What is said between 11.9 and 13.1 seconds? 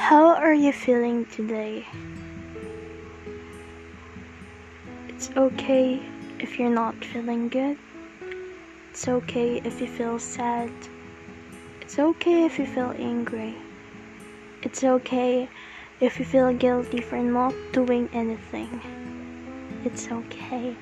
okay if you feel